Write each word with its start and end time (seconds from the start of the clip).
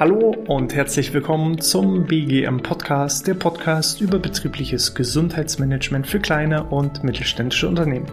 Hallo 0.00 0.32
und 0.46 0.76
herzlich 0.76 1.12
willkommen 1.12 1.60
zum 1.60 2.06
BGM 2.06 2.58
Podcast, 2.62 3.26
der 3.26 3.34
Podcast 3.34 4.00
über 4.00 4.20
betriebliches 4.20 4.94
Gesundheitsmanagement 4.94 6.06
für 6.06 6.20
kleine 6.20 6.62
und 6.62 7.02
mittelständische 7.02 7.66
Unternehmen. 7.66 8.06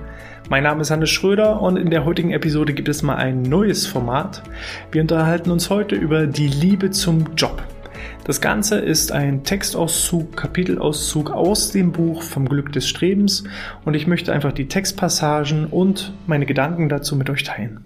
Mein 0.49 0.63
Name 0.63 0.81
ist 0.81 0.89
Hannes 0.89 1.11
Schröder 1.11 1.61
und 1.61 1.77
in 1.77 1.91
der 1.91 2.03
heutigen 2.03 2.31
Episode 2.31 2.73
gibt 2.73 2.89
es 2.89 3.03
mal 3.03 3.17
ein 3.17 3.43
neues 3.43 3.85
Format. 3.85 4.41
Wir 4.91 5.03
unterhalten 5.03 5.51
uns 5.51 5.69
heute 5.69 5.93
über 5.93 6.25
die 6.25 6.47
Liebe 6.47 6.89
zum 6.89 7.35
Job. 7.37 7.61
Das 8.23 8.41
Ganze 8.41 8.79
ist 8.79 9.11
ein 9.11 9.43
Textauszug, 9.43 10.35
Kapitelauszug 10.35 11.29
aus 11.29 11.71
dem 11.71 11.91
Buch 11.91 12.23
Vom 12.23 12.49
Glück 12.49 12.71
des 12.71 12.89
Strebens 12.89 13.43
und 13.83 13.93
ich 13.93 14.07
möchte 14.07 14.33
einfach 14.33 14.53
die 14.53 14.67
Textpassagen 14.67 15.67
und 15.67 16.13
meine 16.25 16.47
Gedanken 16.47 16.89
dazu 16.89 17.15
mit 17.15 17.29
euch 17.29 17.43
teilen. 17.43 17.84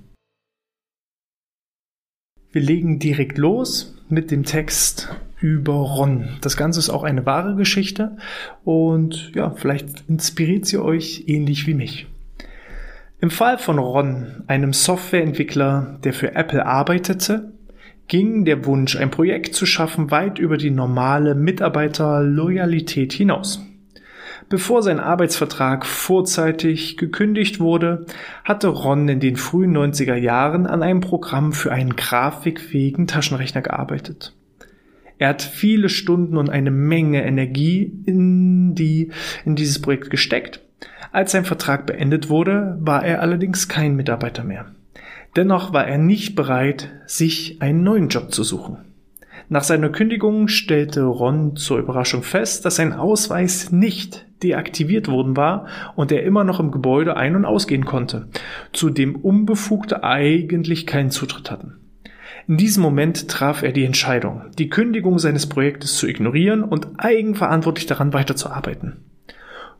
Wir 2.51 2.61
legen 2.63 2.97
direkt 2.97 3.37
los 3.37 3.95
mit 4.09 4.31
dem 4.31 4.43
Text 4.43 5.15
über 5.39 5.73
Ron. 5.73 6.29
Das 6.41 6.57
Ganze 6.57 6.79
ist 6.79 6.89
auch 6.89 7.03
eine 7.03 7.25
wahre 7.27 7.55
Geschichte 7.55 8.17
und 8.63 9.31
ja, 9.35 9.51
vielleicht 9.51 10.09
inspiriert 10.09 10.65
sie 10.65 10.79
euch 10.79 11.25
ähnlich 11.27 11.67
wie 11.67 11.75
mich. 11.75 12.07
Im 13.21 13.29
Fall 13.29 13.59
von 13.59 13.77
Ron, 13.77 14.43
einem 14.47 14.73
Softwareentwickler, 14.73 15.99
der 16.03 16.13
für 16.13 16.33
Apple 16.33 16.65
arbeitete, 16.65 17.51
ging 18.07 18.45
der 18.45 18.65
Wunsch, 18.65 18.95
ein 18.95 19.11
Projekt 19.11 19.53
zu 19.53 19.67
schaffen, 19.67 20.09
weit 20.09 20.39
über 20.39 20.57
die 20.57 20.71
normale 20.71 21.35
Mitarbeiterloyalität 21.35 23.13
hinaus. 23.13 23.63
Bevor 24.49 24.81
sein 24.81 24.99
Arbeitsvertrag 24.99 25.85
vorzeitig 25.85 26.97
gekündigt 26.97 27.59
wurde, 27.59 28.07
hatte 28.43 28.67
Ron 28.67 29.07
in 29.07 29.19
den 29.19 29.35
frühen 29.35 29.77
90er 29.77 30.15
Jahren 30.15 30.65
an 30.65 30.81
einem 30.81 31.01
Programm 31.01 31.53
für 31.53 31.71
einen 31.71 31.95
grafikfähigen 31.95 33.05
Taschenrechner 33.05 33.61
gearbeitet. 33.61 34.33
Er 35.19 35.29
hat 35.29 35.43
viele 35.43 35.87
Stunden 35.87 36.35
und 36.35 36.49
eine 36.49 36.71
Menge 36.71 37.23
Energie 37.23 37.91
in 38.05 38.73
die, 38.73 39.11
in 39.45 39.55
dieses 39.55 39.79
Projekt 39.79 40.09
gesteckt. 40.09 40.61
Als 41.11 41.31
sein 41.31 41.45
Vertrag 41.45 41.85
beendet 41.85 42.29
wurde, 42.29 42.75
war 42.79 43.05
er 43.05 43.21
allerdings 43.21 43.67
kein 43.67 43.95
Mitarbeiter 43.95 44.43
mehr. 44.43 44.65
Dennoch 45.35 45.73
war 45.73 45.87
er 45.87 45.99
nicht 45.99 46.35
bereit, 46.35 46.89
sich 47.05 47.61
einen 47.61 47.83
neuen 47.83 48.09
Job 48.09 48.33
zu 48.33 48.43
suchen. 48.43 48.88
Nach 49.51 49.63
seiner 49.63 49.89
Kündigung 49.89 50.47
stellte 50.47 51.03
Ron 51.03 51.55
zur 51.55 51.79
Überraschung 51.79 52.21
fest, 52.21 52.65
dass 52.65 52.75
sein 52.75 52.93
Ausweis 52.93 53.71
nicht 53.71 54.27
deaktiviert 54.43 55.07
worden 55.07 55.35
war 55.35 55.65
und 55.95 56.11
er 56.11 56.21
immer 56.21 56.43
noch 56.43 56.59
im 56.59 56.69
Gebäude 56.69 57.17
ein- 57.17 57.35
und 57.35 57.45
ausgehen 57.45 57.83
konnte, 57.83 58.27
zu 58.73 58.91
dem 58.91 59.15
Unbefugte 59.15 60.03
eigentlich 60.03 60.85
keinen 60.85 61.09
Zutritt 61.09 61.49
hatten. 61.49 61.79
In 62.47 62.57
diesem 62.57 62.83
Moment 62.83 63.27
traf 63.27 63.63
er 63.63 63.71
die 63.71 63.85
Entscheidung, 63.85 64.43
die 64.59 64.69
Kündigung 64.69 65.17
seines 65.17 65.49
Projektes 65.49 65.97
zu 65.97 66.07
ignorieren 66.07 66.63
und 66.63 66.87
eigenverantwortlich 66.99 67.87
daran 67.87 68.13
weiterzuarbeiten. 68.13 68.97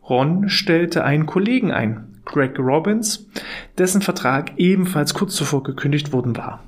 Ron 0.07 0.49
stellte 0.49 1.03
einen 1.03 1.27
Kollegen 1.27 1.71
ein, 1.71 2.21
Greg 2.25 2.57
Robbins, 2.57 3.29
dessen 3.77 4.01
Vertrag 4.01 4.53
ebenfalls 4.57 5.13
kurz 5.13 5.35
zuvor 5.35 5.61
gekündigt 5.61 6.11
worden 6.11 6.35
war. 6.37 6.63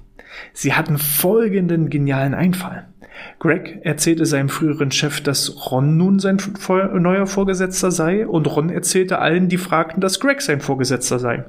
Sie 0.54 0.74
hatten 0.74 0.98
folgenden 0.98 1.90
genialen 1.90 2.36
Einfall. 2.36 2.91
Greg 3.40 3.80
erzählte 3.84 4.26
seinem 4.26 4.50
früheren 4.50 4.92
Chef, 4.92 5.22
dass 5.22 5.72
Ron 5.72 5.98
nun 5.98 6.20
sein 6.20 6.38
neuer 6.70 7.26
Vorgesetzter 7.26 7.92
sei 7.92 8.28
und 8.28 8.48
Ron 8.56 8.70
erzählte 8.70 9.20
allen, 9.20 9.50
die 9.50 9.58
fragten, 9.58 10.02
dass 10.02 10.20
Greg 10.20 10.42
sein 10.42 10.62
Vorgesetzter 10.62 11.20
sei. 11.20 11.46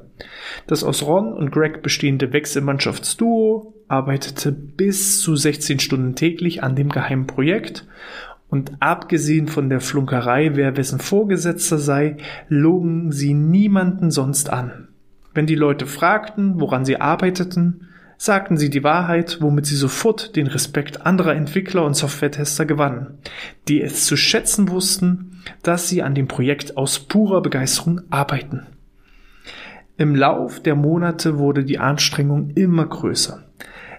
Das 0.67 0.85
aus 0.85 1.03
Ron 1.03 1.33
und 1.33 1.53
Greg 1.53 1.83
bestehende 1.83 2.33
Wechselmannschaftsduo 2.33 3.75
arbeitete 3.89 4.53
bis 4.53 5.21
zu 5.21 5.37
16 5.37 5.81
Stunden 5.81 6.15
täglich 6.15 6.63
an 6.63 6.77
dem 6.77 6.89
geheimen 6.89 7.27
Projekt 7.27 7.87
und 8.49 8.73
abgesehen 8.81 9.49
von 9.49 9.71
der 9.71 9.81
Flunkerei, 9.81 10.51
wer 10.55 10.77
wessen 10.77 10.99
Vorgesetzter 10.99 11.79
sei, 11.79 12.19
logen 12.49 13.11
sie 13.11 13.33
niemanden 13.33 14.11
sonst 14.11 14.51
an. 14.51 14.89
Wenn 15.33 15.47
die 15.47 15.55
Leute 15.55 15.87
fragten, 15.87 16.61
woran 16.61 16.85
sie 16.85 17.01
arbeiteten, 17.01 17.89
sagten 18.23 18.57
sie 18.57 18.71
die 18.71 18.85
Wahrheit, 18.85 19.39
womit 19.41 19.67
sie 19.67 19.75
sofort 19.75 20.37
den 20.37 20.47
Respekt 20.47 21.05
anderer 21.05 21.35
Entwickler 21.35 21.85
und 21.85 21.95
Softwaretester 21.95 22.65
gewannen, 22.67 23.19
die 23.67 23.83
es 23.83 24.07
zu 24.07 24.17
schätzen 24.17 24.69
wussten, 24.69 25.43
dass 25.65 25.89
sie 25.89 26.05
an 26.05 26.15
dem 26.15 26.29
Projekt 26.29 26.77
aus 26.77 27.01
purer 27.01 27.43
Begeisterung 27.43 28.03
arbeiten. 28.11 28.69
Im 29.97 30.15
Lauf 30.15 30.61
der 30.61 30.77
Monate 30.77 31.39
wurde 31.39 31.65
die 31.65 31.81
Anstrengung 31.81 32.51
immer 32.51 32.87
größer. 32.87 33.43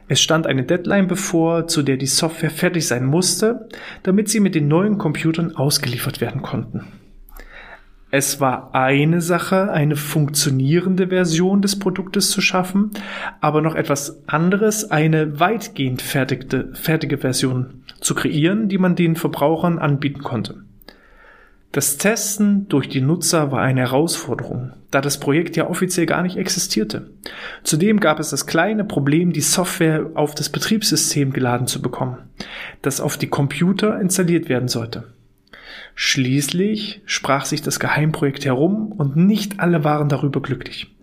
Es 0.07 0.22
stand 0.22 0.47
eine 0.47 0.63
Deadline 0.63 1.09
bevor, 1.09 1.67
zu 1.67 1.84
der 1.84 1.97
die 1.97 2.07
Software 2.07 2.50
fertig 2.50 2.88
sein 2.88 3.05
musste, 3.05 3.67
damit 4.03 4.29
sie 4.29 4.40
mit 4.40 4.55
den 4.55 4.69
neuen 4.69 5.00
Computern 5.00 5.53
ausgeliefert 5.53 6.22
werden 6.22 6.41
konnten. 6.41 6.85
Es 8.16 8.40
war 8.40 8.75
eine 8.75 9.22
Sache, 9.22 9.72
eine 9.72 9.96
funktionierende 9.96 11.07
Version 11.07 11.63
des 11.63 11.79
Produktes 11.79 12.29
zu 12.29 12.41
schaffen, 12.41 12.91
aber 13.41 13.63
noch 13.63 13.74
etwas 13.74 14.22
anderes, 14.28 14.91
eine 14.91 15.40
weitgehend 15.40 16.03
fertigte, 16.03 16.69
fertige 16.73 17.18
Version 17.18 17.81
zu 18.02 18.13
kreieren, 18.13 18.69
die 18.69 18.78
man 18.78 18.96
den 18.96 19.16
Verbrauchern 19.16 19.79
anbieten 19.79 20.22
konnte. 20.22 20.62
Das 21.72 21.97
Testen 21.97 22.68
durch 22.69 22.88
die 22.88 23.02
Nutzer 23.02 23.52
war 23.52 23.63
eine 23.63 23.81
Herausforderung, 23.81 24.73
da 24.91 25.02
das 25.02 25.19
Projekt 25.19 25.57
ja 25.57 25.68
offiziell 25.68 26.06
gar 26.06 26.22
nicht 26.22 26.38
existierte. 26.38 27.09
Zudem 27.63 28.00
gab 28.00 28.19
es 28.19 28.29
das 28.29 28.46
kleine 28.46 28.84
Problem, 28.84 29.34
die 29.34 29.41
Software 29.41 30.12
auf 30.13 30.35
das 30.35 30.50
Betriebssystem 30.50 31.34
geladen 31.34 31.66
zu 31.66 31.81
bekommen, 31.81 32.18
das 32.84 33.02
auf 33.02 33.18
die 33.18 33.29
Computer 33.29 34.00
installiert 34.00 34.50
werden 34.50 34.68
sollte. 34.68 35.06
Schließlich 35.96 37.02
sprach 37.06 37.46
sich 37.46 37.62
das 37.62 37.80
Geheimprojekt 37.80 38.46
herum 38.46 38.92
und 38.92 39.16
nicht 39.16 39.59
alle 39.59 39.84
waren 39.84 40.09
darüber 40.09 40.42
glücklich. 40.42 40.94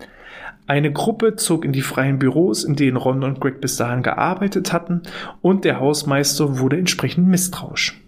Eine 0.67 0.91
Gruppe 0.91 1.35
zog 1.35 1.65
in 1.65 1.71
die 1.71 1.81
freien 1.81 2.19
Büros, 2.19 2.63
in 2.63 2.75
denen 2.75 2.97
Ron 2.97 3.23
und 3.23 3.39
Greg 3.41 3.61
bis 3.61 3.77
dahin 3.77 4.03
gearbeitet 4.03 4.71
hatten, 4.71 5.01
und 5.41 5.65
der 5.65 5.79
Hausmeister 5.79 6.59
wurde 6.59 6.77
entsprechend 6.77 7.27
misstrauisch. 7.27 7.99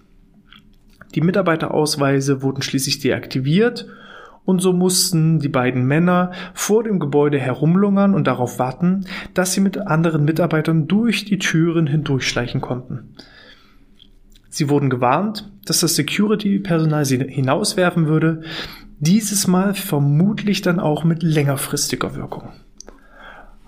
Die 1.16 1.22
Mitarbeiterausweise 1.22 2.42
wurden 2.42 2.62
schließlich 2.62 3.00
deaktiviert 3.00 3.88
und 4.46 4.62
so 4.62 4.74
mussten 4.74 5.40
die 5.40 5.50
beiden 5.50 5.86
Männer 5.86 6.32
vor 6.54 6.84
dem 6.84 7.00
Gebäude 7.00 7.40
herumlungern 7.40 8.14
und 8.14 8.28
darauf 8.28 8.60
warten, 8.60 9.06
dass 9.34 9.54
sie 9.54 9.62
mit 9.62 9.78
anderen 9.78 10.26
Mitarbeitern 10.26 10.88
durch 10.88 11.26
die 11.26 11.38
Türen 11.38 11.88
hindurchschleichen 11.88 12.62
konnten. 12.62 13.16
Sie 14.54 14.70
wurden 14.70 14.92
gewarnt, 14.92 15.52
dass 15.66 15.80
das 15.80 15.96
Security-Personal 15.96 17.06
sie 17.06 17.18
hinauswerfen 17.18 18.06
würde, 18.06 18.44
dieses 19.00 19.48
Mal 19.48 19.74
vermutlich 19.74 20.62
dann 20.62 20.80
auch 20.80 21.04
mit 21.04 21.24
längerfristiger 21.24 22.16
Wirkung. 22.16 22.50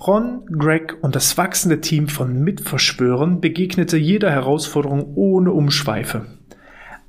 Ron, 0.06 0.46
Greg 0.46 0.96
und 1.02 1.16
das 1.16 1.40
wachsende 1.40 1.82
Team 1.82 2.08
von 2.08 2.40
Mitverschwörern 2.40 3.42
begegnete 3.42 3.98
jeder 3.98 4.30
Herausforderung 4.30 5.16
ohne 5.16 5.54
Umschweife. 5.54 6.28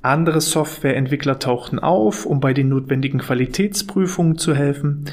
Andere 0.01 0.41
Softwareentwickler 0.41 1.37
tauchten 1.37 1.77
auf, 1.77 2.25
um 2.25 2.39
bei 2.39 2.53
den 2.53 2.69
notwendigen 2.69 3.19
Qualitätsprüfungen 3.19 4.39
zu 4.39 4.55
helfen. 4.55 5.05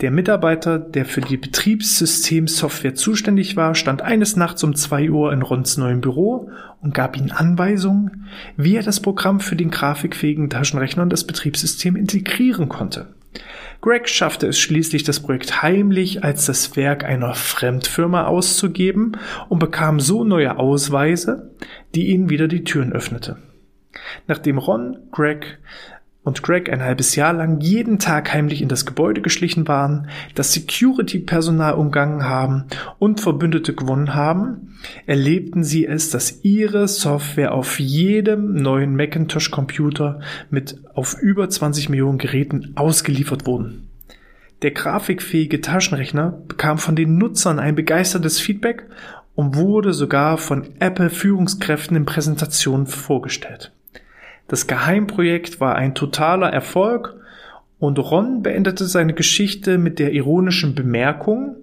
Der 0.00 0.10
Mitarbeiter, 0.10 0.78
der 0.78 1.04
für 1.04 1.20
die 1.20 1.36
Betriebssystemsoftware 1.36 2.96
zuständig 2.96 3.54
war, 3.56 3.76
stand 3.76 4.02
eines 4.02 4.34
Nachts 4.34 4.64
um 4.64 4.74
zwei 4.74 5.08
Uhr 5.08 5.32
in 5.32 5.42
Rons 5.42 5.76
neuem 5.76 6.00
Büro 6.00 6.50
und 6.80 6.94
gab 6.94 7.16
ihm 7.16 7.30
Anweisungen, 7.32 8.26
wie 8.56 8.74
er 8.74 8.82
das 8.82 9.00
Programm 9.00 9.38
für 9.38 9.54
den 9.54 9.70
grafikfähigen 9.70 10.50
Taschenrechner 10.50 11.04
und 11.04 11.12
das 11.12 11.24
Betriebssystem 11.24 11.94
integrieren 11.94 12.68
konnte. 12.68 13.14
Greg 13.80 14.08
schaffte 14.08 14.46
es 14.48 14.58
schließlich, 14.58 15.04
das 15.04 15.20
Projekt 15.20 15.62
heimlich 15.62 16.24
als 16.24 16.46
das 16.46 16.76
Werk 16.76 17.04
einer 17.04 17.34
Fremdfirma 17.34 18.24
auszugeben 18.24 19.12
und 19.48 19.58
bekam 19.58 20.00
so 20.00 20.24
neue 20.24 20.58
Ausweise, 20.58 21.50
die 21.94 22.08
ihnen 22.08 22.30
wieder 22.30 22.48
die 22.48 22.64
Türen 22.64 22.92
öffnete. 22.92 23.36
Nachdem 24.26 24.58
Ron, 24.58 24.96
Greg 25.12 25.58
und 26.24 26.42
Greg 26.42 26.72
ein 26.72 26.82
halbes 26.82 27.14
Jahr 27.14 27.32
lang 27.32 27.60
jeden 27.60 27.98
Tag 27.98 28.32
heimlich 28.32 28.62
in 28.62 28.68
das 28.68 28.86
Gebäude 28.86 29.20
geschlichen 29.20 29.68
waren, 29.68 30.08
das 30.34 30.52
Security-Personal 30.54 31.74
umgangen 31.74 32.24
haben 32.24 32.64
und 32.98 33.20
Verbündete 33.20 33.74
gewonnen 33.74 34.14
haben, 34.14 34.78
erlebten 35.06 35.62
sie 35.62 35.86
es, 35.86 36.10
dass 36.10 36.42
ihre 36.42 36.88
Software 36.88 37.52
auf 37.52 37.78
jedem 37.78 38.54
neuen 38.54 38.96
Macintosh-Computer 38.96 40.20
mit 40.50 40.80
auf 40.94 41.16
über 41.20 41.48
20 41.48 41.90
Millionen 41.90 42.18
Geräten 42.18 42.72
ausgeliefert 42.74 43.46
wurden. 43.46 43.90
Der 44.62 44.70
grafikfähige 44.70 45.60
Taschenrechner 45.60 46.38
bekam 46.48 46.78
von 46.78 46.96
den 46.96 47.18
Nutzern 47.18 47.58
ein 47.58 47.74
begeistertes 47.74 48.40
Feedback 48.40 48.86
und 49.34 49.56
wurde 49.56 49.92
sogar 49.92 50.38
von 50.38 50.68
Apple-Führungskräften 50.78 51.96
in 51.96 52.06
Präsentationen 52.06 52.86
vorgestellt. 52.86 53.72
Das 54.48 54.66
Geheimprojekt 54.66 55.60
war 55.60 55.76
ein 55.76 55.94
totaler 55.94 56.52
Erfolg 56.52 57.16
und 57.78 57.98
Ron 57.98 58.42
beendete 58.42 58.86
seine 58.86 59.14
Geschichte 59.14 59.78
mit 59.78 59.98
der 59.98 60.12
ironischen 60.12 60.74
Bemerkung, 60.74 61.56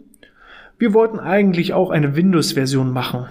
wir 0.82 0.96
wollten 0.96 1.20
eigentlich 1.20 1.74
auch 1.74 1.92
eine 1.92 2.16
Windows-Version 2.16 2.92
machen, 2.92 3.28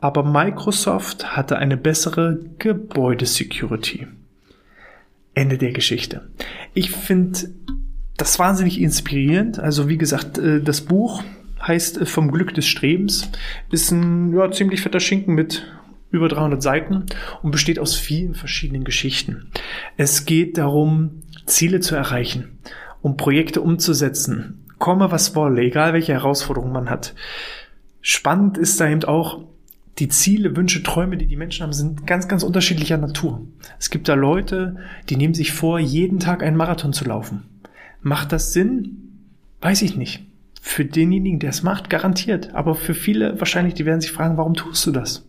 aber 0.00 0.24
Microsoft 0.24 1.36
hatte 1.36 1.56
eine 1.56 1.76
bessere 1.76 2.40
Gebäudesecurity. 2.58 4.08
Ende 5.32 5.58
der 5.58 5.70
Geschichte. 5.70 6.28
Ich 6.74 6.90
finde 6.90 7.50
das 8.16 8.40
wahnsinnig 8.40 8.80
inspirierend. 8.80 9.60
Also 9.60 9.88
wie 9.88 9.96
gesagt, 9.96 10.38
äh, 10.38 10.60
das 10.60 10.80
Buch 10.80 11.22
heißt 11.64 12.00
äh, 12.00 12.06
Vom 12.06 12.32
Glück 12.32 12.52
des 12.52 12.66
Strebens, 12.66 13.30
ist 13.70 13.92
ein 13.92 14.34
ja, 14.34 14.50
ziemlich 14.50 14.82
fetter 14.82 14.98
Schinken 14.98 15.36
mit 15.36 15.64
über 16.12 16.28
300 16.28 16.62
Seiten 16.62 17.06
und 17.42 17.50
besteht 17.50 17.78
aus 17.78 17.96
vielen 17.96 18.34
verschiedenen 18.34 18.84
Geschichten. 18.84 19.50
Es 19.96 20.24
geht 20.24 20.58
darum, 20.58 21.22
Ziele 21.46 21.80
zu 21.80 21.96
erreichen, 21.96 22.58
um 23.00 23.16
Projekte 23.16 23.60
umzusetzen, 23.60 24.64
komme 24.78 25.10
was 25.10 25.34
wolle, 25.34 25.62
egal 25.62 25.92
welche 25.92 26.12
Herausforderungen 26.12 26.72
man 26.72 26.90
hat. 26.90 27.14
Spannend 28.00 28.58
ist 28.58 28.80
da 28.80 28.88
eben 28.88 29.04
auch, 29.04 29.44
die 29.98 30.08
Ziele, 30.08 30.56
Wünsche, 30.56 30.82
Träume, 30.82 31.18
die 31.18 31.26
die 31.26 31.36
Menschen 31.36 31.62
haben, 31.62 31.72
sind 31.72 32.06
ganz, 32.06 32.26
ganz 32.26 32.42
unterschiedlicher 32.42 32.96
Natur. 32.96 33.42
Es 33.78 33.90
gibt 33.90 34.08
da 34.08 34.14
Leute, 34.14 34.76
die 35.08 35.16
nehmen 35.16 35.34
sich 35.34 35.52
vor, 35.52 35.78
jeden 35.78 36.18
Tag 36.18 36.42
einen 36.42 36.56
Marathon 36.56 36.92
zu 36.92 37.04
laufen. 37.04 37.42
Macht 38.00 38.32
das 38.32 38.52
Sinn? 38.52 39.26
Weiß 39.60 39.82
ich 39.82 39.96
nicht. 39.96 40.24
Für 40.60 40.84
denjenigen, 40.84 41.40
der 41.40 41.50
es 41.50 41.62
macht, 41.62 41.90
garantiert. 41.90 42.54
Aber 42.54 42.74
für 42.74 42.94
viele 42.94 43.38
wahrscheinlich, 43.38 43.74
die 43.74 43.84
werden 43.84 44.00
sich 44.00 44.12
fragen, 44.12 44.38
warum 44.38 44.54
tust 44.54 44.86
du 44.86 44.92
das? 44.92 45.28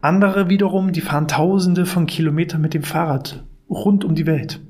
Andere 0.00 0.48
wiederum, 0.48 0.92
die 0.92 1.00
fahren 1.00 1.28
tausende 1.28 1.86
von 1.86 2.06
Kilometern 2.06 2.60
mit 2.60 2.74
dem 2.74 2.82
Fahrrad 2.82 3.44
rund 3.68 4.04
um 4.04 4.14
die 4.14 4.26
Welt. 4.26 4.60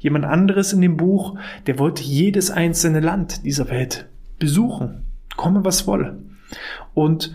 Jemand 0.00 0.24
anderes 0.24 0.72
in 0.72 0.80
dem 0.80 0.96
Buch, 0.96 1.38
der 1.66 1.78
wollte 1.78 2.02
jedes 2.02 2.50
einzelne 2.50 3.00
Land 3.00 3.44
dieser 3.44 3.68
Welt 3.68 4.08
besuchen. 4.38 5.04
Komme 5.36 5.64
was 5.64 5.86
wolle. 5.86 6.18
Und 6.94 7.34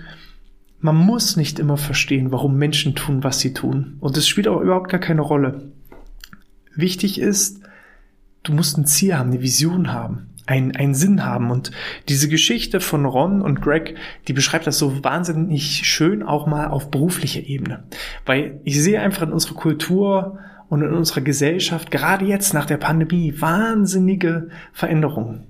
man 0.79 0.97
muss 0.97 1.37
nicht 1.37 1.59
immer 1.59 1.77
verstehen, 1.77 2.31
warum 2.31 2.57
Menschen 2.57 2.95
tun, 2.95 3.23
was 3.23 3.39
sie 3.39 3.53
tun. 3.53 3.95
Und 4.01 4.17
es 4.17 4.27
spielt 4.27 4.47
auch 4.47 4.59
überhaupt 4.59 4.89
gar 4.89 4.99
keine 4.99 5.21
Rolle. 5.21 5.71
Wichtig 6.75 7.19
ist, 7.19 7.61
du 8.43 8.53
musst 8.53 8.77
ein 8.77 8.85
Ziel 8.85 9.15
haben, 9.15 9.31
eine 9.31 9.41
Vision 9.41 9.93
haben, 9.93 10.32
einen, 10.45 10.75
einen 10.75 10.93
Sinn 10.93 11.25
haben. 11.25 11.51
Und 11.51 11.71
diese 12.09 12.27
Geschichte 12.27 12.79
von 12.79 13.05
Ron 13.05 13.41
und 13.41 13.61
Greg, 13.61 13.95
die 14.27 14.33
beschreibt 14.33 14.67
das 14.67 14.77
so 14.77 15.03
wahnsinnig 15.03 15.87
schön 15.87 16.23
auch 16.23 16.47
mal 16.47 16.67
auf 16.67 16.91
beruflicher 16.91 17.41
Ebene. 17.41 17.83
Weil 18.25 18.59
ich 18.63 18.81
sehe 18.81 19.01
einfach 19.01 19.23
in 19.23 19.31
unserer 19.31 19.55
Kultur 19.55 20.39
und 20.69 20.81
in 20.81 20.93
unserer 20.93 21.21
Gesellschaft, 21.21 21.91
gerade 21.91 22.25
jetzt 22.25 22.53
nach 22.53 22.65
der 22.65 22.77
Pandemie, 22.77 23.35
wahnsinnige 23.39 24.49
Veränderungen. 24.71 25.45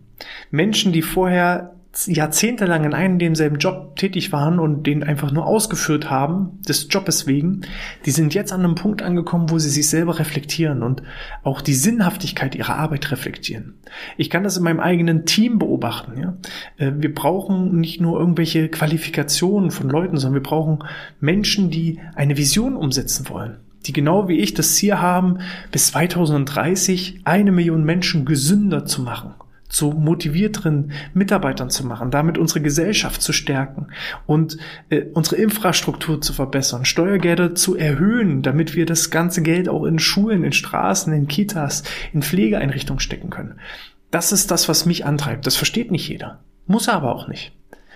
Menschen, 0.51 0.91
die 0.91 1.01
vorher 1.01 1.75
jahrzehntelang 2.07 2.85
in 2.85 2.93
einem 2.93 3.19
demselben 3.19 3.57
Job 3.57 3.95
tätig 3.95 4.31
waren 4.31 4.59
und 4.59 4.87
den 4.87 5.03
einfach 5.03 5.31
nur 5.31 5.45
ausgeführt 5.45 6.09
haben, 6.09 6.59
des 6.67 6.87
Jobes 6.89 7.27
wegen, 7.27 7.61
die 8.05 8.11
sind 8.11 8.33
jetzt 8.33 8.51
an 8.51 8.61
einem 8.61 8.75
Punkt 8.75 9.03
angekommen, 9.03 9.51
wo 9.51 9.59
sie 9.59 9.69
sich 9.69 9.87
selber 9.87 10.17
reflektieren 10.17 10.81
und 10.81 11.03
auch 11.43 11.61
die 11.61 11.75
Sinnhaftigkeit 11.75 12.55
ihrer 12.55 12.75
Arbeit 12.77 13.11
reflektieren. 13.11 13.75
Ich 14.17 14.31
kann 14.31 14.43
das 14.43 14.57
in 14.57 14.63
meinem 14.63 14.79
eigenen 14.79 15.25
Team 15.25 15.59
beobachten. 15.59 16.19
Ja? 16.19 16.37
Äh, 16.77 16.93
wir 16.97 17.13
brauchen 17.13 17.79
nicht 17.79 18.01
nur 18.01 18.19
irgendwelche 18.19 18.69
Qualifikationen 18.69 19.69
von 19.69 19.89
Leuten, 19.89 20.17
sondern 20.17 20.41
wir 20.41 20.49
brauchen 20.49 20.79
Menschen, 21.19 21.69
die 21.69 21.99
eine 22.15 22.37
Vision 22.37 22.75
umsetzen 22.75 23.29
wollen 23.29 23.57
die 23.85 23.91
genau 23.91 24.29
wie 24.29 24.39
ich 24.39 24.53
das 24.53 24.75
Ziel 24.75 24.99
haben, 24.99 25.39
bis 25.69 25.87
2030 25.87 27.19
eine 27.25 27.51
Million 27.51 27.83
Menschen 27.83 28.23
gesünder 28.23 28.85
zu 28.85 29.01
machen 29.01 29.33
zu 29.73 29.91
motivierteren 29.91 30.91
Mitarbeitern 31.13 31.69
zu 31.69 31.85
machen, 31.85 32.11
damit 32.11 32.37
unsere 32.37 32.61
Gesellschaft 32.61 33.21
zu 33.21 33.33
stärken 33.33 33.87
und 34.25 34.57
äh, 34.89 35.05
unsere 35.13 35.37
Infrastruktur 35.37 36.21
zu 36.21 36.31
verbessern, 36.31 36.85
Steuergelder 36.85 37.55
zu 37.55 37.75
erhöhen, 37.75 38.43
damit 38.43 38.75
wir 38.75 38.85
das 38.85 39.09
ganze 39.09 39.41
Geld 39.41 39.67
auch 39.67 39.85
in 39.85 39.99
Schulen, 39.99 40.43
in 40.43 40.53
Straßen, 40.53 41.11
in 41.11 41.27
Kitas, 41.27 41.83
in 42.13 42.21
Pflegeeinrichtungen 42.21 42.99
stecken 42.99 43.31
können. 43.31 43.55
Das 44.11 44.31
ist 44.31 44.51
das, 44.51 44.69
was 44.69 44.85
mich 44.85 45.05
antreibt. 45.05 45.47
Das 45.47 45.55
versteht 45.55 45.91
nicht 45.91 46.07
jeder. 46.07 46.39
Muss 46.67 46.87
er 46.87 46.93
aber 46.93 47.15
auch 47.15 47.27
nicht. 47.27 47.51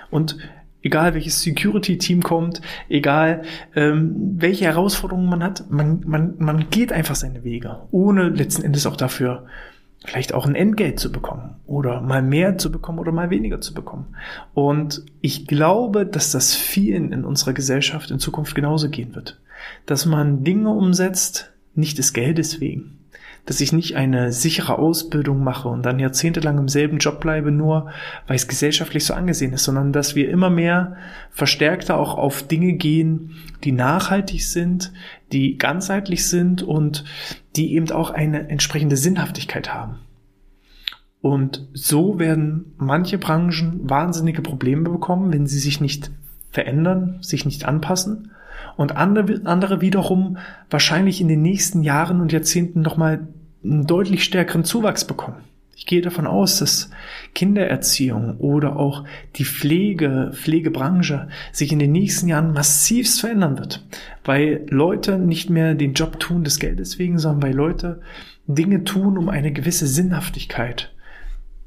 Und 0.10 0.38
egal 0.82 1.14
welches 1.14 1.42
Security-Team 1.42 2.24
kommt, 2.24 2.62
egal 2.90 3.44
ähm, 3.76 4.16
welche 4.38 4.66
Herausforderungen 4.66 5.30
man 5.30 5.44
hat, 5.44 5.70
man, 5.70 6.02
man, 6.08 6.34
man 6.40 6.70
geht 6.72 6.92
einfach 6.92 7.16
seine 7.16 7.44
Wege, 7.44 7.82
ohne 7.92 8.30
letzten 8.30 8.64
Endes 8.64 8.88
auch 8.88 8.96
dafür 8.96 9.46
vielleicht 10.08 10.34
auch 10.34 10.46
ein 10.46 10.56
Entgelt 10.56 11.00
zu 11.00 11.12
bekommen 11.12 11.56
oder 11.66 12.02
mal 12.02 12.22
mehr 12.22 12.58
zu 12.58 12.72
bekommen 12.72 12.98
oder 12.98 13.12
mal 13.12 13.30
weniger 13.30 13.60
zu 13.60 13.74
bekommen. 13.74 14.16
Und 14.54 15.04
ich 15.20 15.48
glaube, 15.48 16.06
dass 16.06 16.32
das 16.32 16.56
vielen 16.56 17.12
in 17.12 17.26
unserer 17.26 17.54
Gesellschaft 17.54 18.10
in 18.10 18.20
Zukunft 18.20 18.56
genauso 18.56 18.90
gehen 18.90 19.16
wird. 19.16 19.40
Dass 19.86 20.06
man 20.06 20.46
Dinge 20.46 20.70
umsetzt, 20.70 21.52
nicht 21.76 21.98
des 21.98 22.14
Geldes 22.14 22.62
wegen, 22.62 23.00
dass 23.46 23.60
ich 23.60 23.74
nicht 23.74 23.96
eine 23.96 24.32
sichere 24.32 24.80
Ausbildung 24.80 25.44
mache 25.44 25.68
und 25.68 25.86
dann 25.86 26.00
jahrzehntelang 26.00 26.58
im 26.58 26.68
selben 26.70 27.00
Job 27.00 27.20
bleibe, 27.20 27.52
nur 27.52 27.90
weil 28.28 28.36
es 28.38 28.48
gesellschaftlich 28.48 29.06
so 29.06 29.14
angesehen 29.14 29.54
ist, 29.54 29.66
sondern 29.66 29.92
dass 29.92 30.16
wir 30.16 30.30
immer 30.30 30.50
mehr 30.50 30.96
verstärkter 31.32 31.98
auch 31.98 32.18
auf 32.18 32.44
Dinge 32.44 32.74
gehen, 32.74 33.36
die 33.64 33.72
nachhaltig 33.74 34.46
sind, 34.46 34.94
die 35.32 35.58
ganzheitlich 35.58 36.28
sind 36.28 36.62
und 36.64 37.04
die 37.58 37.74
eben 37.74 37.92
auch 37.92 38.12
eine 38.12 38.50
entsprechende 38.50 38.98
Sinnhaftigkeit 38.98 39.74
haben. 39.74 40.00
Und 41.22 41.68
so 41.74 42.20
werden 42.20 42.74
manche 42.78 43.18
Branchen 43.18 43.90
wahnsinnige 43.90 44.42
Probleme 44.42 44.90
bekommen, 44.90 45.34
wenn 45.34 45.48
sie 45.48 45.60
sich 45.60 45.82
nicht 45.82 46.12
verändern, 46.52 47.18
sich 47.22 47.46
nicht 47.46 47.66
anpassen. 47.66 48.32
Und 48.76 48.96
andere, 48.96 49.82
wiederum 49.82 50.38
wahrscheinlich 50.70 51.20
in 51.20 51.28
den 51.28 51.42
nächsten 51.42 51.82
Jahren 51.82 52.22
und 52.22 52.32
Jahrzehnten 52.32 52.82
nochmal 52.82 53.28
einen 53.64 53.88
deutlich 53.88 54.24
stärkeren 54.24 54.64
Zuwachs 54.64 55.06
bekommen. 55.06 55.44
Ich 55.80 55.86
gehe 55.86 56.02
davon 56.02 56.26
aus, 56.26 56.58
dass 56.58 56.90
Kindererziehung 57.36 58.38
oder 58.38 58.78
auch 58.78 59.04
die 59.36 59.46
Pflege, 59.46 60.32
Pflegebranche 60.34 61.28
sich 61.52 61.72
in 61.72 61.78
den 61.78 61.92
nächsten 61.92 62.28
Jahren 62.28 62.52
massivst 62.52 63.22
verändern 63.22 63.60
wird, 63.60 63.86
weil 64.26 64.66
Leute 64.70 65.20
nicht 65.20 65.52
mehr 65.52 65.76
den 65.76 65.94
Job 65.94 66.20
tun 66.20 66.44
des 66.44 66.58
Geldes 66.58 66.98
wegen, 66.98 67.20
sondern 67.20 67.44
weil 67.44 67.56
Leute 67.56 68.02
Dinge 68.48 68.86
tun, 68.86 69.20
um 69.20 69.30
eine 69.30 69.52
gewisse 69.52 69.86
Sinnhaftigkeit 69.86 70.92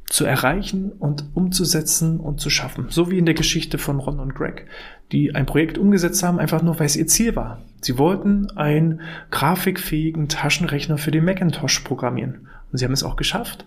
zu 0.06 0.24
erreichen 0.24 0.90
und 0.90 1.26
umzusetzen 1.34 2.18
und 2.18 2.40
zu 2.40 2.50
schaffen. 2.50 2.86
So 2.88 3.12
wie 3.12 3.18
in 3.18 3.26
der 3.26 3.34
Geschichte 3.36 3.78
von 3.78 4.00
Ron 4.00 4.18
und 4.18 4.34
Greg, 4.34 4.66
die 5.12 5.36
ein 5.36 5.46
Projekt 5.46 5.78
umgesetzt 5.78 6.24
haben, 6.24 6.40
einfach 6.40 6.62
nur, 6.62 6.80
weil 6.80 6.86
es 6.86 6.96
ihr 6.96 7.06
Ziel 7.06 7.36
war. 7.36 7.62
Sie 7.80 7.96
wollten 7.96 8.50
einen 8.56 9.02
grafikfähigen 9.30 10.28
Taschenrechner 10.28 10.98
für 10.98 11.12
den 11.12 11.24
Macintosh 11.24 11.78
programmieren. 11.80 12.48
Und 12.72 12.78
sie 12.78 12.84
haben 12.84 12.92
es 12.92 13.04
auch 13.04 13.14
geschafft, 13.14 13.66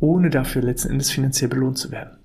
ohne 0.00 0.30
dafür 0.30 0.62
letzten 0.62 0.90
Endes 0.90 1.10
finanziell 1.10 1.48
belohnt 1.48 1.78
zu 1.78 1.90
werden. 1.90 2.18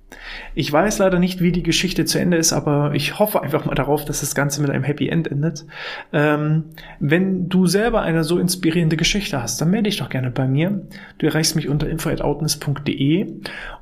Ich 0.55 0.71
weiß 0.71 0.97
leider 0.99 1.19
nicht, 1.19 1.41
wie 1.41 1.51
die 1.51 1.63
Geschichte 1.63 2.05
zu 2.05 2.19
Ende 2.19 2.37
ist, 2.37 2.51
aber 2.53 2.93
ich 2.93 3.19
hoffe 3.19 3.41
einfach 3.41 3.65
mal 3.65 3.75
darauf, 3.75 4.05
dass 4.05 4.21
das 4.21 4.35
Ganze 4.35 4.61
mit 4.61 4.71
einem 4.71 4.83
Happy 4.83 5.07
End 5.07 5.29
endet. 5.29 5.65
Ähm, 6.11 6.65
wenn 6.99 7.47
du 7.49 7.67
selber 7.67 8.01
eine 8.01 8.23
so 8.23 8.39
inspirierende 8.39 8.97
Geschichte 8.97 9.41
hast, 9.41 9.61
dann 9.61 9.69
melde 9.69 9.89
dich 9.89 9.97
doch 9.97 10.09
gerne 10.09 10.31
bei 10.31 10.47
mir. 10.47 10.81
Du 11.19 11.25
erreichst 11.25 11.55
mich 11.55 11.69
unter 11.69 11.87
info.outness.de 11.87 13.33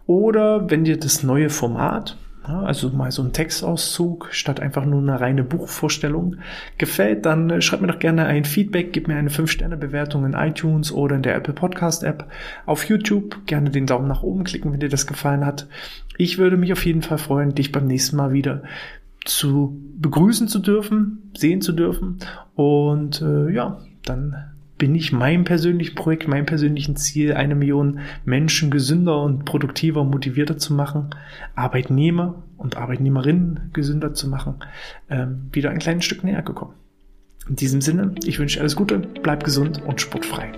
oder 0.05 0.69
wenn 0.69 0.83
dir 0.83 0.97
das 0.97 1.23
neue 1.23 1.49
Format 1.49 2.17
also 2.47 2.89
mal 2.89 3.11
so 3.11 3.23
ein 3.23 3.33
Textauszug 3.33 4.29
statt 4.31 4.59
einfach 4.59 4.85
nur 4.85 5.01
eine 5.01 5.19
reine 5.19 5.43
Buchvorstellung 5.43 6.37
gefällt, 6.77 7.25
dann 7.25 7.49
äh, 7.49 7.61
schreib 7.61 7.81
mir 7.81 7.87
doch 7.87 7.99
gerne 7.99 8.25
ein 8.25 8.45
Feedback, 8.45 8.93
gib 8.93 9.07
mir 9.07 9.15
eine 9.15 9.29
5-Sterne-Bewertung 9.29 10.25
in 10.25 10.33
iTunes 10.33 10.91
oder 10.91 11.15
in 11.15 11.23
der 11.23 11.35
Apple 11.35 11.53
Podcast 11.53 12.03
App. 12.03 12.27
Auf 12.65 12.85
YouTube 12.85 13.45
gerne 13.45 13.69
den 13.69 13.85
Daumen 13.85 14.07
nach 14.07 14.23
oben 14.23 14.43
klicken, 14.43 14.71
wenn 14.71 14.79
dir 14.79 14.89
das 14.89 15.07
gefallen 15.07 15.45
hat. 15.45 15.67
Ich 16.17 16.37
würde 16.37 16.57
mich 16.57 16.73
auf 16.73 16.85
jeden 16.85 17.01
Fall 17.01 17.17
freuen, 17.17 17.53
dich 17.53 17.71
beim 17.71 17.85
nächsten 17.85 18.15
Mal 18.15 18.31
wieder 18.31 18.63
zu 19.25 19.79
begrüßen 19.97 20.47
zu 20.47 20.59
dürfen, 20.59 21.31
sehen 21.35 21.61
zu 21.61 21.73
dürfen. 21.73 22.19
Und 22.55 23.21
äh, 23.21 23.51
ja, 23.51 23.79
dann 24.03 24.35
bin 24.77 24.95
ich 24.95 25.11
meinem 25.11 25.43
persönlichen 25.43 25.95
Projekt, 25.95 26.27
meinem 26.27 26.45
persönlichen 26.45 26.95
Ziel, 26.95 27.33
eine 27.33 27.55
Million 27.55 27.99
Menschen 28.25 28.69
gesünder 28.69 29.21
und 29.21 29.45
produktiver 29.45 30.01
und 30.01 30.11
motivierter 30.11 30.57
zu 30.57 30.73
machen, 30.73 31.09
Arbeitnehmer 31.55 32.43
und 32.57 32.77
Arbeitnehmerinnen 32.77 33.71
gesünder 33.73 34.13
zu 34.13 34.27
machen, 34.27 34.55
ähm, 35.09 35.49
wieder 35.51 35.71
ein 35.71 35.79
kleines 35.79 36.05
Stück 36.05 36.23
näher 36.23 36.41
gekommen. 36.41 36.73
In 37.49 37.55
diesem 37.55 37.81
Sinne, 37.81 38.13
ich 38.25 38.39
wünsche 38.39 38.59
alles 38.59 38.75
Gute, 38.75 38.99
bleib 38.99 39.43
gesund 39.43 39.81
und 39.85 40.01
sportfrei. 40.01 40.51